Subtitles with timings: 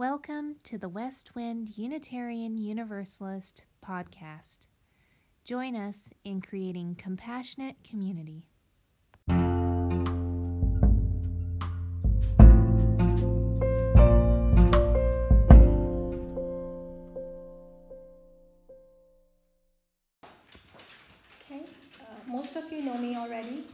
[0.00, 4.60] Welcome to the West Wind Unitarian Universalist podcast.
[5.44, 8.46] Join us in creating compassionate community.
[9.28, 9.36] Okay,
[22.00, 23.66] uh, most of you know me already.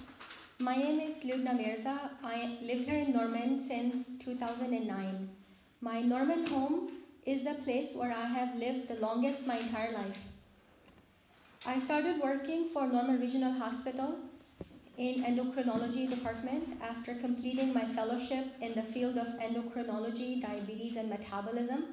[0.58, 2.11] My name is Lubna Mirza.
[2.24, 5.36] I live here in Norman since 2009.
[5.82, 6.90] My Norman home
[7.26, 10.18] is the place where I have lived the longest my entire life.
[11.67, 14.17] I started working for Norman Regional Hospital
[14.96, 21.84] in endocrinology department after completing my fellowship in the field of endocrinology, diabetes, and metabolism.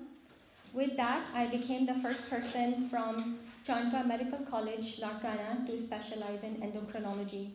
[0.71, 6.55] With that, I became the first person from Chandka Medical College, Larkana, to specialize in
[6.55, 7.51] endocrinology.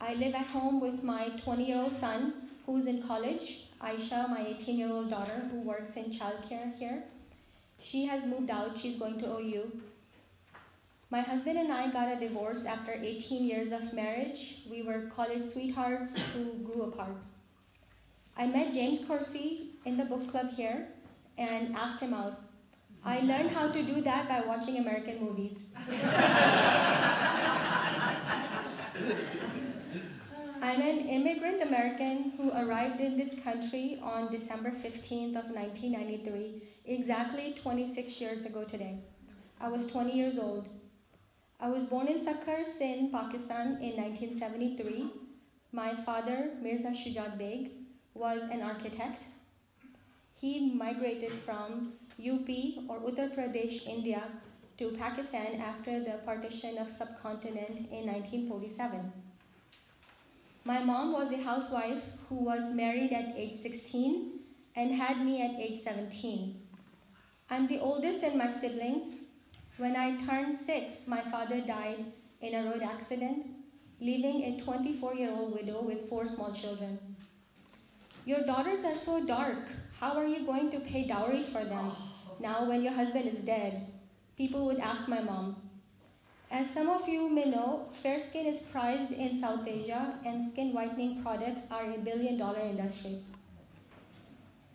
[0.00, 2.32] I live at home with my 20 year old son
[2.66, 7.02] who's in college, Aisha, my 18 year old daughter, who works in childcare here.
[7.82, 9.70] She has moved out, she's going to OU.
[11.10, 14.62] My husband and I got a divorce after 18 years of marriage.
[14.70, 17.16] We were college sweethearts who grew apart.
[18.36, 20.88] I met James Corsi in the book club here
[21.36, 22.40] and asked him out.
[23.04, 25.58] I learned how to do that by watching American movies.
[30.64, 37.56] I'm an immigrant American who arrived in this country on December 15th of 1993, exactly
[37.60, 38.96] 26 years ago today.
[39.60, 40.66] I was 20 years old.
[41.60, 45.10] I was born in Sindh, Pakistan in 1973.
[45.72, 47.72] My father, Mirza Shujat Beg,
[48.14, 49.20] was an architect.
[50.40, 52.48] He migrated from UP
[52.88, 54.22] or Uttar Pradesh, India
[54.78, 59.12] to Pakistan after the partition of subcontinent in 1947.
[60.66, 64.40] My mom was a housewife who was married at age 16
[64.74, 66.58] and had me at age 17.
[67.50, 69.12] I'm the oldest in my siblings.
[69.76, 72.06] When I turned six, my father died
[72.40, 73.44] in a road accident,
[74.00, 76.98] leaving a 24 year old widow with four small children.
[78.24, 79.68] Your daughters are so dark.
[80.00, 81.92] How are you going to pay dowry for them
[82.40, 83.86] now when your husband is dead?
[84.38, 85.63] People would ask my mom.
[86.50, 90.72] As some of you may know, fair skin is prized in South Asia, and skin
[90.72, 93.22] whitening products are a billion dollar industry.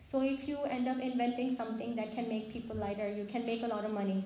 [0.06, 3.63] So, if you end up inventing something that can make people lighter, you can make
[3.63, 4.24] a lot of money.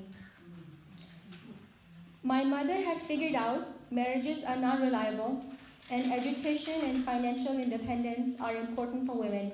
[2.23, 5.43] My mother had figured out marriages are not reliable,
[5.89, 9.51] and education and financial independence are important for women.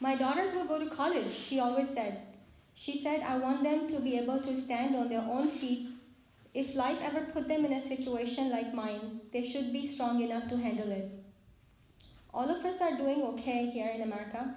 [0.00, 2.22] My daughters will go to college, she always said.
[2.74, 5.88] She said, I want them to be able to stand on their own feet.
[6.54, 10.48] If life ever put them in a situation like mine, they should be strong enough
[10.50, 11.10] to handle it.
[12.32, 14.56] All of us are doing okay here in America.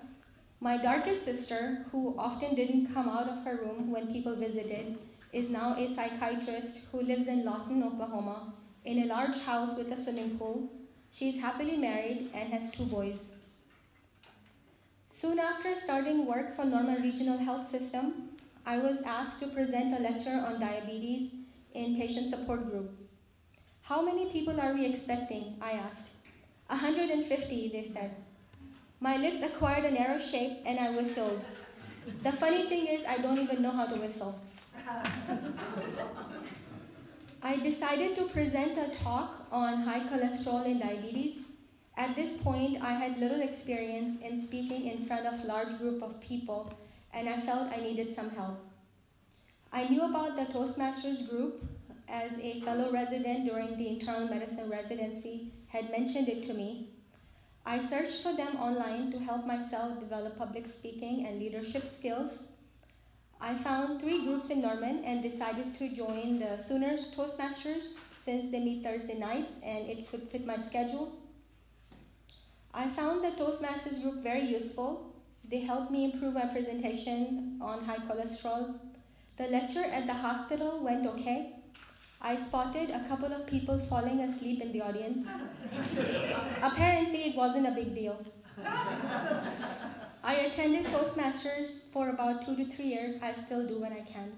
[0.59, 4.99] My darkest sister, who often didn't come out of her room when people visited,
[5.33, 8.53] is now a psychiatrist who lives in Lawton, Oklahoma,
[8.85, 10.69] in a large house with a swimming pool.
[11.11, 13.25] She is happily married and has two boys.
[15.15, 18.37] Soon after starting work for Norman Regional Health System,
[18.67, 21.31] I was asked to present a lecture on diabetes
[21.77, 22.89] in patient support group.
[23.81, 25.55] How many people are we expecting?
[25.61, 26.15] I asked.
[26.67, 28.15] 150, they said.
[28.99, 31.39] My lips acquired a narrow shape and I whistled.
[32.23, 34.39] The funny thing is, I don't even know how to whistle.
[37.43, 41.37] I decided to present a talk on high cholesterol in diabetes.
[41.95, 46.19] At this point, I had little experience in speaking in front of large group of
[46.21, 46.73] people,
[47.13, 48.59] and I felt I needed some help.
[49.71, 51.63] I knew about the Toastmasters group
[52.07, 56.89] as a fellow resident during the internal medicine residency had mentioned it to me.
[57.65, 62.31] I searched for them online to help myself develop public speaking and leadership skills.
[63.41, 68.59] I found three groups in Norman and decided to join the Sooners Toastmasters since they
[68.59, 71.19] meet Thursday nights and it could fit my schedule.
[72.73, 75.13] I found the Toastmasters group very useful.
[75.43, 78.79] They helped me improve my presentation on high cholesterol.
[79.37, 81.53] The lecture at the hospital went okay.
[82.19, 85.27] I spotted a couple of people falling asleep in the audience.
[86.63, 88.19] Apparently, it wasn't a big deal.
[90.23, 93.21] I attended Toastmasters for about two to three years.
[93.21, 94.33] I still do when I can.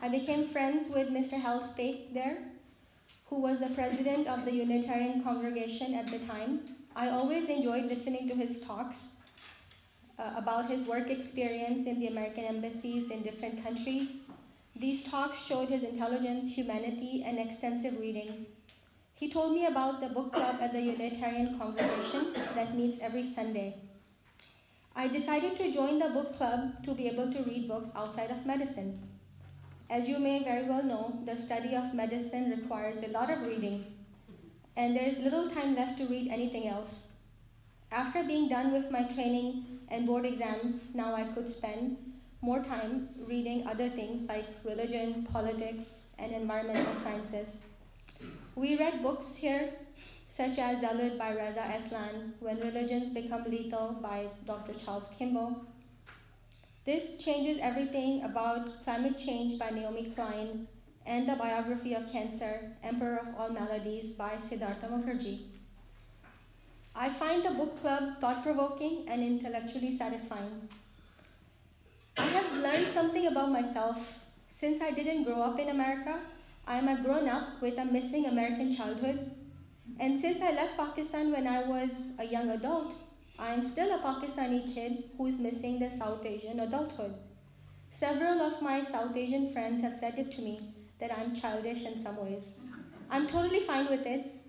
[0.00, 1.40] I became friends with Mr.
[1.40, 2.38] Hal Spake there,
[3.26, 6.60] who was the president of the Unitarian congregation at the time.
[6.96, 9.04] I always enjoyed listening to his talks
[10.20, 14.16] uh, about his work experience in the American embassies in different countries.
[14.76, 18.46] These talks showed his intelligence, humanity, and extensive reading.
[19.14, 23.76] He told me about the book club at the Unitarian congregation that meets every Sunday.
[24.96, 28.46] I decided to join the book club to be able to read books outside of
[28.46, 28.98] medicine.
[29.88, 33.84] As you may very well know, the study of medicine requires a lot of reading,
[34.76, 37.09] and there is little time left to read anything else.
[37.92, 41.96] After being done with my training and board exams, now I could spend
[42.40, 47.48] more time reading other things like religion, politics, and environmental sciences.
[48.54, 49.72] We read books here
[50.30, 54.74] such as Zealot by Reza Aslan, When Religions Become Lethal by Dr.
[54.74, 55.66] Charles Kimball.
[56.86, 60.68] This changes everything about climate change by Naomi Klein
[61.04, 65.59] and the biography of cancer, Emperor of All Maladies by Siddhartha Mukherjee.
[66.94, 70.68] I find the book club thought provoking and intellectually satisfying.
[72.16, 73.96] I have learned something about myself.
[74.58, 76.20] Since I didn't grow up in America,
[76.66, 79.30] I am a grown up with a missing American childhood.
[79.98, 82.92] And since I left Pakistan when I was a young adult,
[83.38, 87.14] I am still a Pakistani kid who is missing the South Asian adulthood.
[87.94, 90.60] Several of my South Asian friends have said it to me
[90.98, 92.56] that I'm childish in some ways.
[93.10, 94.39] I'm totally fine with it.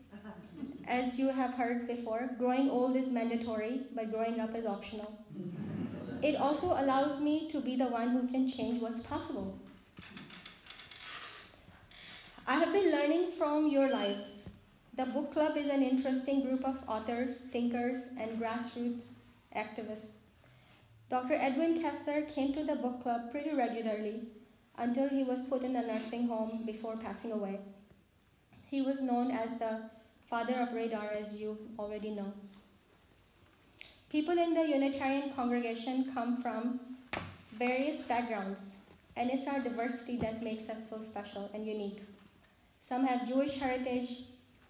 [0.87, 5.13] As you have heard before, growing old is mandatory, but growing up is optional.
[6.21, 9.57] It also allows me to be the one who can change what's possible.
[12.45, 14.31] I have been learning from your lives.
[14.97, 19.13] The book club is an interesting group of authors, thinkers, and grassroots
[19.55, 20.11] activists.
[21.09, 21.33] Dr.
[21.33, 24.27] Edwin Kessler came to the book club pretty regularly
[24.77, 27.59] until he was put in a nursing home before passing away.
[28.69, 29.81] He was known as the
[30.31, 32.31] father of radar, as you already know.
[34.09, 36.79] People in the Unitarian congregation come from
[37.59, 38.77] various backgrounds,
[39.17, 41.99] and it's our diversity that makes us so special and unique.
[42.87, 44.23] Some have Jewish heritage.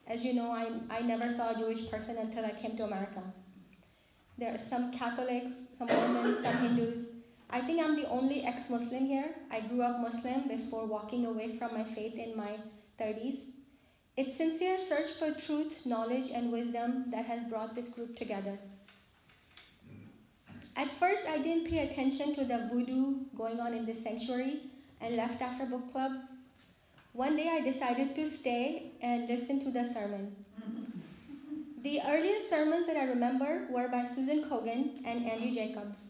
[0.08, 3.22] As you know, I, I never saw a Jewish person until I came to America.
[4.40, 7.10] There are some Catholics, some Mormons, some Hindus.
[7.52, 9.36] I think I'm the only ex Muslim here.
[9.52, 12.58] I grew up Muslim before walking away from my faith in my
[13.00, 13.51] 30s.
[14.22, 18.60] It's sincere search for truth, knowledge, and wisdom that has brought this group together.
[20.76, 24.60] At first, I didn't pay attention to the voodoo going on in the sanctuary
[25.02, 26.12] and left after book club.
[27.14, 30.36] One day, I decided to stay and listen to the sermon.
[31.82, 36.10] The earliest sermons that I remember were by Susan Kogan and Andy Jacobs.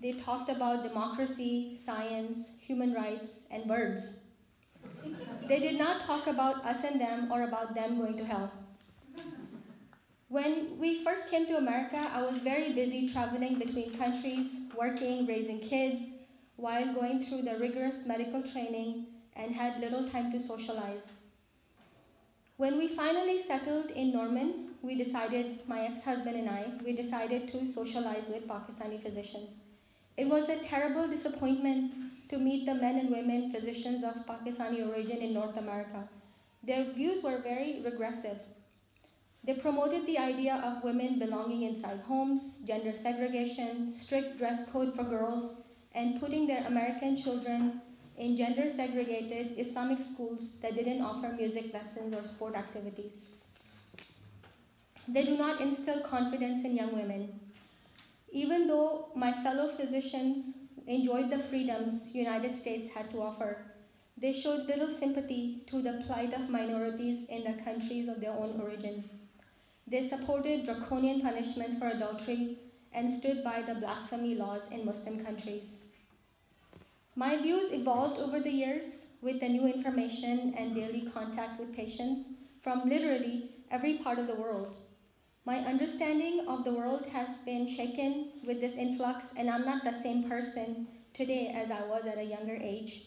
[0.00, 4.20] They talked about democracy, science, human rights, and birds.
[5.48, 8.50] They did not talk about us and them or about them going to hell.
[10.28, 15.60] When we first came to America, I was very busy traveling between countries, working, raising
[15.60, 16.04] kids,
[16.56, 21.02] while going through the rigorous medical training and had little time to socialize.
[22.58, 27.50] When we finally settled in Norman, we decided, my ex husband and I, we decided
[27.52, 29.50] to socialize with Pakistani physicians.
[30.16, 35.18] It was a terrible disappointment to meet the men and women physicians of Pakistani origin
[35.18, 36.08] in North America.
[36.62, 38.38] Their views were very regressive.
[39.42, 45.02] They promoted the idea of women belonging inside homes, gender segregation, strict dress code for
[45.02, 45.62] girls,
[45.92, 47.80] and putting their American children
[48.16, 53.30] in gender segregated Islamic schools that didn't offer music lessons or sport activities.
[55.08, 57.40] They do not instill confidence in young women.
[58.30, 63.58] Even though my fellow physicians enjoyed the freedoms United States had to offer,
[64.16, 68.60] they showed little sympathy to the plight of minorities in the countries of their own
[68.60, 69.08] origin.
[69.86, 72.58] They supported draconian punishments for adultery
[72.92, 75.80] and stood by the blasphemy laws in Muslim countries.
[77.16, 82.28] My views evolved over the years with the new information and daily contact with patients
[82.62, 84.74] from literally every part of the world.
[85.50, 90.00] My understanding of the world has been shaken with this influx, and I'm not the
[90.00, 93.06] same person today as I was at a younger age.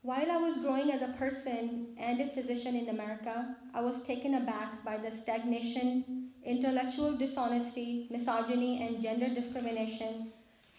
[0.00, 4.36] While I was growing as a person and a physician in America, I was taken
[4.36, 10.32] aback by the stagnation, intellectual dishonesty, misogyny, and gender discrimination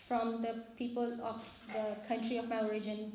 [0.08, 1.40] from the people of
[1.72, 3.14] the country of my origin.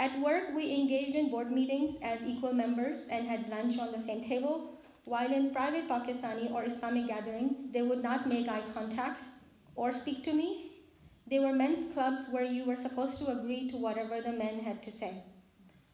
[0.00, 4.02] At work, we engaged in board meetings as equal members and had lunch on the
[4.02, 4.73] same table,
[5.04, 9.22] while in private Pakistani or Islamic gatherings, they would not make eye contact
[9.76, 10.74] or speak to me
[11.26, 14.82] they were men's clubs where you were supposed to agree to whatever the men had
[14.82, 15.22] to say.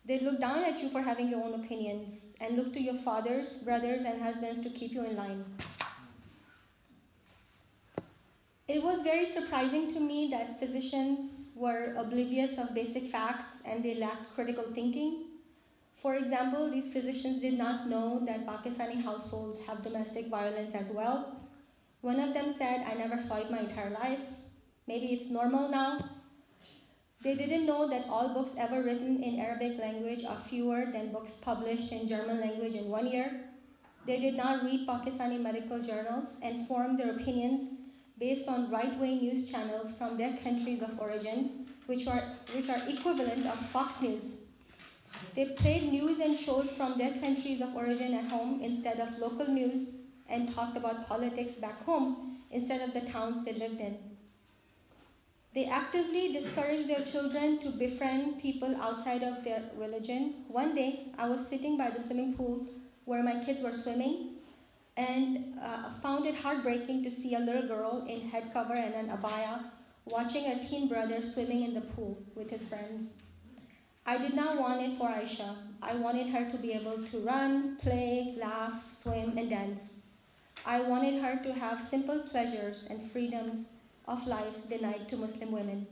[0.04, 3.58] They looked down at you for having your own opinions and looked to your fathers,
[3.58, 5.44] brothers, and husbands to keep you in line.
[8.66, 13.94] It was very surprising to me that physicians were oblivious of basic facts and they
[13.94, 15.26] lacked critical thinking.
[16.02, 21.36] For example, these physicians did not know that Pakistani households have domestic violence as well
[22.02, 24.20] One of them said, I never saw it my entire life.
[24.86, 25.98] Maybe it's normal now.
[27.22, 31.38] They didn't know that all books ever written in Arabic language are fewer than books
[31.38, 33.40] published in German language in one year.
[34.06, 37.68] They did not read Pakistani medical journals and form their opinions
[38.18, 42.22] based on right-wing news channels from their countries of origin, which are,
[42.54, 44.39] which are equivalent of Fox News.
[45.34, 49.46] They played news and shows from their countries of origin at home instead of local
[49.46, 49.92] news
[50.28, 53.96] and talked about politics back home instead of the towns they lived in.
[55.52, 60.44] They actively discouraged their children to befriend people outside of their religion.
[60.46, 62.66] One day, I was sitting by the swimming pool
[63.04, 64.36] where my kids were swimming
[64.96, 69.08] and uh, found it heartbreaking to see a little girl in head cover and an
[69.16, 69.64] abaya
[70.06, 73.14] watching her teen brother swimming in the pool with his friends.
[74.10, 75.54] I did not want it for Aisha.
[75.80, 79.92] I wanted her to be able to run, play, laugh, swim, and dance.
[80.66, 83.68] I wanted her to have simple pleasures and freedoms
[84.08, 85.86] of life denied to Muslim women.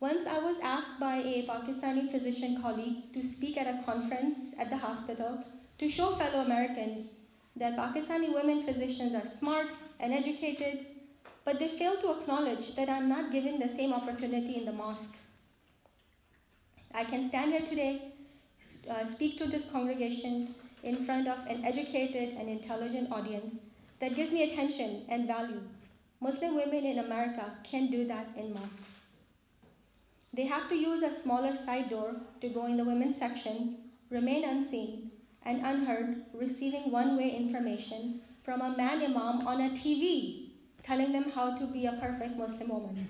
[0.00, 4.68] Once I was asked by a Pakistani physician colleague to speak at a conference at
[4.68, 5.38] the hospital
[5.78, 7.14] to show fellow Americans
[7.54, 9.68] that Pakistani women physicians are smart
[10.00, 10.86] and educated,
[11.44, 15.18] but they fail to acknowledge that I'm not given the same opportunity in the mosque.
[16.94, 18.12] I can stand here today,
[18.90, 23.56] uh, speak to this congregation in front of an educated and intelligent audience
[24.00, 25.62] that gives me attention and value
[26.22, 29.00] Muslim women in America can do that in mosques.
[30.32, 34.44] They have to use a smaller side door to go in the women's section, remain
[34.44, 35.10] unseen
[35.44, 40.50] and unheard, receiving one way information from a man imam on a TV
[40.84, 43.08] telling them how to be a perfect Muslim woman.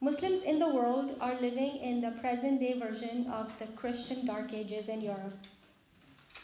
[0.00, 4.52] Muslims in the world are living in the present day version of the Christian Dark
[4.52, 5.38] Ages in Europe.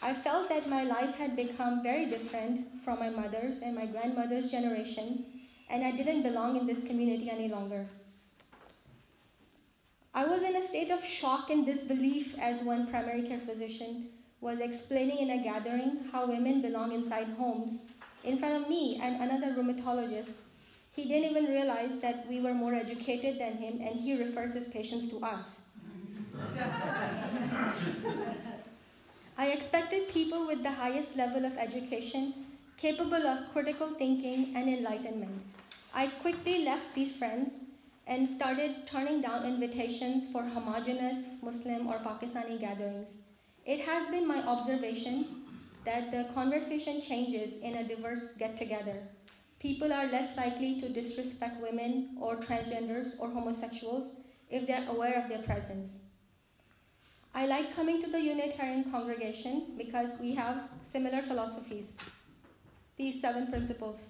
[0.01, 4.49] I felt that my life had become very different from my mother's and my grandmother's
[4.49, 5.25] generation,
[5.69, 7.85] and I didn't belong in this community any longer.
[10.15, 14.09] I was in a state of shock and disbelief as one primary care physician
[14.41, 17.83] was explaining in a gathering how women belong inside homes
[18.23, 20.33] in front of me and another rheumatologist.
[20.95, 24.69] He didn't even realize that we were more educated than him, and he refers his
[24.69, 25.61] patients to us.
[29.35, 32.33] I expected people with the highest level of education,
[32.77, 35.41] capable of critical thinking and enlightenment.
[35.95, 37.55] I quickly left these friends
[38.05, 43.13] and started turning down invitations for homogenous Muslim or Pakistani gatherings.
[43.65, 45.45] It has been my observation
[45.85, 49.07] that the conversation changes in a diverse get together.
[49.63, 54.17] People are less likely to disrespect women or transgenders or homosexuals
[54.49, 55.99] if they're aware of their presence.
[57.33, 61.93] I like coming to the Unitarian congregation because we have similar philosophies,
[62.97, 64.09] these seven principles.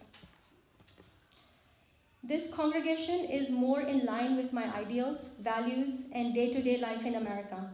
[2.24, 7.05] This congregation is more in line with my ideals, values, and day to day life
[7.05, 7.69] in America.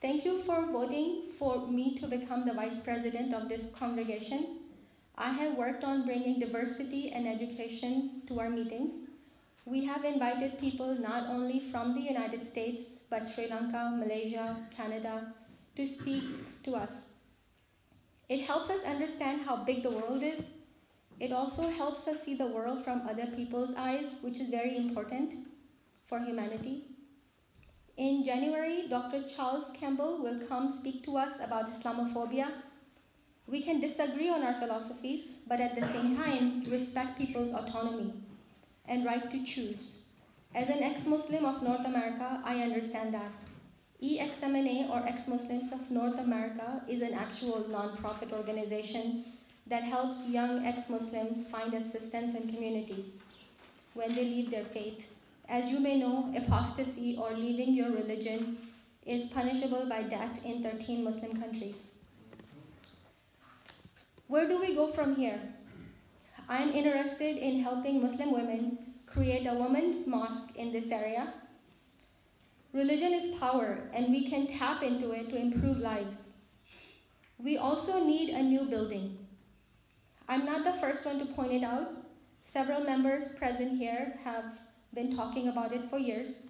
[0.00, 4.69] Thank you for voting for me to become the vice president of this congregation.
[5.20, 9.00] I have worked on bringing diversity and education to our meetings.
[9.66, 15.34] We have invited people not only from the United States, but Sri Lanka, Malaysia, Canada,
[15.76, 16.24] to speak
[16.62, 17.10] to us.
[18.30, 20.42] It helps us understand how big the world is.
[21.18, 25.48] It also helps us see the world from other people's eyes, which is very important
[26.08, 26.84] for humanity.
[27.98, 29.24] In January, Dr.
[29.28, 32.52] Charles Campbell will come speak to us about Islamophobia.
[33.46, 38.12] We can disagree on our philosophies, but at the same time, respect people's autonomy
[38.86, 39.76] and right to choose.
[40.54, 43.32] As an ex-Muslim of North America, I understand that.
[44.02, 49.24] EXMNA or Ex-Muslims of North America is an actual non-profit organization
[49.66, 53.12] that helps young ex-Muslims find assistance and community
[53.94, 55.06] when they leave their faith.
[55.48, 58.58] As you may know, apostasy or leaving your religion
[59.06, 61.89] is punishable by death in 13 Muslim countries.
[64.30, 65.40] Where do we go from here?
[66.48, 71.34] I'm interested in helping Muslim women create a women's mosque in this area.
[72.72, 76.28] Religion is power, and we can tap into it to improve lives.
[77.38, 79.18] We also need a new building.
[80.28, 81.88] I'm not the first one to point it out.
[82.46, 84.44] Several members present here have
[84.94, 86.44] been talking about it for years.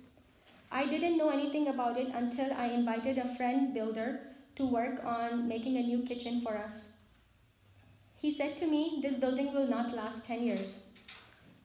[0.70, 4.20] I didn't know anything about it until I invited a friend builder
[4.56, 6.89] to work on making a new kitchen for us.
[8.20, 10.84] He said to me, This building will not last 10 years.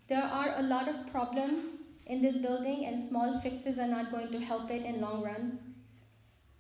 [0.08, 1.66] There are a lot of problems
[2.06, 5.60] in this building and small fixes are not going to help it in long run.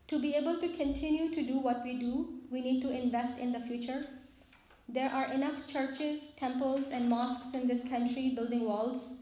[0.09, 3.53] To be able to continue to do what we do, we need to invest in
[3.53, 4.05] the future.
[4.89, 9.13] There are enough churches, temples, and mosques in this country building walls.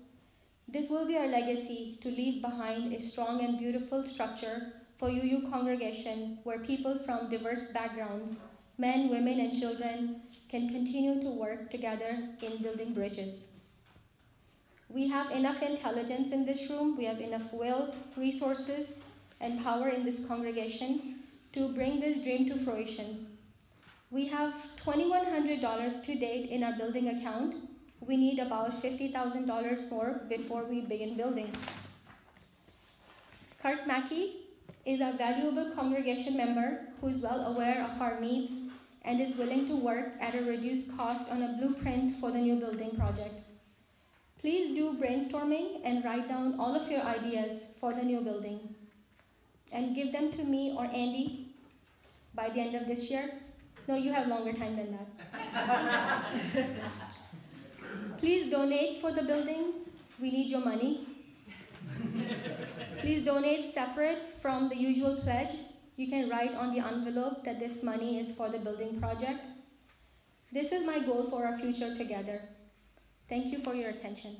[0.68, 5.52] This will be our legacy to leave behind a strong and beautiful structure for UU
[5.52, 8.40] congregation where people from diverse backgrounds,
[8.78, 13.36] men, women, and children, can continue to work together in building bridges.
[14.90, 18.98] We have enough intelligence in this room, we have enough will, resources,
[19.42, 23.28] and power in this congregation to bring this dream to fruition.
[24.12, 24.54] We have
[24.86, 27.56] $2,100 to date in our building account.
[28.00, 31.52] We need about $50,000 more before we begin building.
[33.62, 34.43] Kurt Mackey
[34.86, 38.54] is a valuable congregation member who is well aware of our needs
[39.04, 42.56] and is willing to work at a reduced cost on a blueprint for the new
[42.56, 43.44] building project.
[44.40, 48.76] Please do brainstorming and write down all of your ideas for the new building
[49.72, 51.56] and give them to me or Andy
[52.36, 53.32] by the end of this year.
[53.88, 56.26] No, you have longer time than that.
[58.20, 59.74] Please donate for the building.
[60.22, 61.08] We need your money.
[63.04, 65.58] Please donate separate from the usual pledge.
[65.98, 69.42] You can write on the envelope that this money is for the building project.
[70.54, 72.40] This is my goal for our future together.
[73.28, 74.38] Thank you for your attention.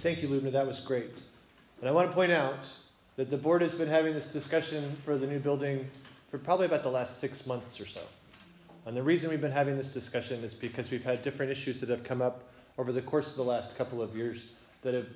[0.00, 0.52] Thank you, Lubna.
[0.52, 1.16] That was great.
[1.80, 2.58] And I want to point out
[3.16, 5.88] that the board has been having this discussion for the new building
[6.30, 8.00] for probably about the last six months or so.
[8.86, 11.88] And the reason we've been having this discussion is because we've had different issues that
[11.88, 12.42] have come up
[12.76, 14.50] over the course of the last couple of years
[14.82, 15.06] that have,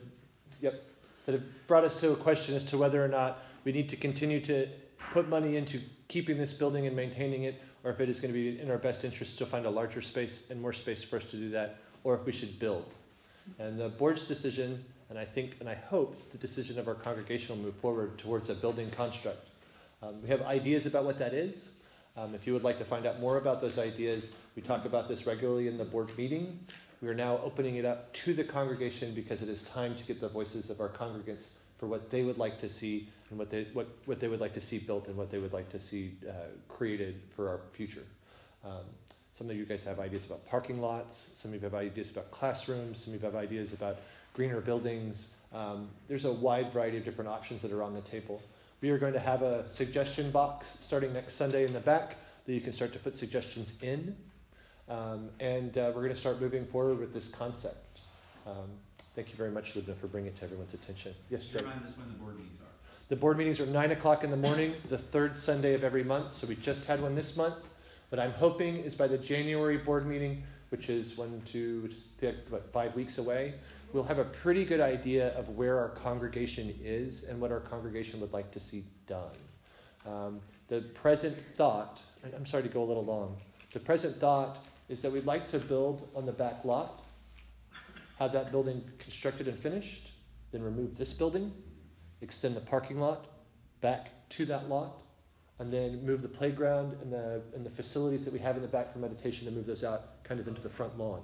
[0.60, 0.82] yep,
[1.26, 3.96] that have brought us to a question as to whether or not we need to
[3.96, 4.68] continue to
[5.12, 8.40] put money into keeping this building and maintaining it, or if it is going to
[8.40, 11.24] be in our best interest to find a larger space and more space for us
[11.30, 12.94] to do that, or if we should build.
[13.58, 17.56] And the board's decision, and I think and I hope the decision of our congregation
[17.56, 19.46] will move forward towards a building construct.
[20.02, 21.72] Um, we have ideas about what that is.
[22.16, 25.08] Um, if you would like to find out more about those ideas, we talk about
[25.08, 26.58] this regularly in the board meeting.
[27.00, 30.20] We are now opening it up to the congregation because it is time to get
[30.20, 33.68] the voices of our congregants for what they would like to see and what they,
[33.72, 36.16] what, what they would like to see built and what they would like to see
[36.28, 36.32] uh,
[36.68, 38.04] created for our future.
[38.64, 38.84] Um,
[39.38, 41.30] some of you guys have ideas about parking lots.
[41.40, 43.04] Some of you have ideas about classrooms.
[43.04, 43.98] Some of you have ideas about
[44.34, 45.36] greener buildings.
[45.54, 48.42] Um, there's a wide variety of different options that are on the table.
[48.80, 52.52] We are going to have a suggestion box starting next Sunday in the back that
[52.52, 54.16] you can start to put suggestions in.
[54.88, 58.00] Um, and uh, we're going to start moving forward with this concept.
[58.44, 58.68] Um,
[59.14, 61.14] thank you very much, Lubna, for bringing it to everyone's attention.
[61.30, 61.58] Yes, Jay.
[61.60, 62.66] Remind us when the board meetings are.
[63.08, 66.36] The board meetings are 9 o'clock in the morning, the third Sunday of every month.
[66.36, 67.54] So we just had one this month.
[68.10, 72.08] What I'm hoping is by the January board meeting, which is one, two, which is
[72.72, 73.54] five weeks away,
[73.92, 78.20] we'll have a pretty good idea of where our congregation is and what our congregation
[78.20, 79.36] would like to see done.
[80.06, 82.00] Um, the present thought,
[82.34, 83.36] I'm sorry to go a little long,
[83.72, 87.02] the present thought is that we'd like to build on the back lot,
[88.18, 90.12] have that building constructed and finished,
[90.50, 91.52] then remove this building,
[92.22, 93.26] extend the parking lot
[93.82, 94.96] back to that lot,
[95.58, 98.68] and then move the playground and the, and the facilities that we have in the
[98.68, 101.22] back for meditation and move those out kind of into the front lawn.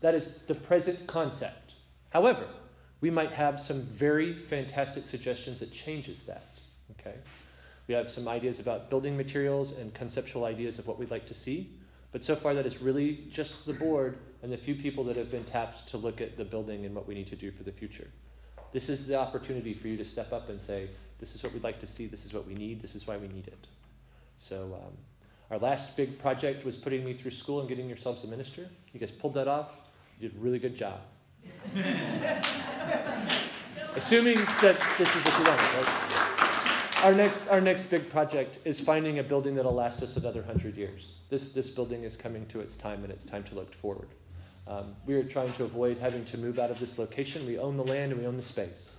[0.00, 1.74] That is the present concept.
[2.10, 2.46] However,
[3.00, 6.46] we might have some very fantastic suggestions that changes that.
[6.98, 7.16] Okay?
[7.86, 11.34] We have some ideas about building materials and conceptual ideas of what we'd like to
[11.34, 11.70] see.
[12.10, 15.30] But so far, that is really just the board and the few people that have
[15.30, 17.72] been tapped to look at the building and what we need to do for the
[17.72, 18.08] future.
[18.72, 20.90] This is the opportunity for you to step up and say,
[21.22, 23.16] This is what we'd like to see, this is what we need, this is why
[23.16, 23.68] we need it.
[24.38, 24.92] So, um,
[25.52, 28.68] our last big project was putting me through school and getting yourselves a minister.
[28.92, 29.68] You guys pulled that off.
[30.18, 30.98] You did a really good job.
[33.94, 37.04] Assuming that this is what you wanted, right?
[37.04, 40.76] Our next, our next big project is finding a building that'll last us another hundred
[40.76, 41.18] years.
[41.30, 44.08] This, this building is coming to its time, and it's time to look forward.
[44.66, 47.46] Um, we are trying to avoid having to move out of this location.
[47.46, 48.96] We own the land and we own the space.